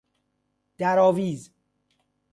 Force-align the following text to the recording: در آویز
در 0.77 0.99
آویز 0.99 1.51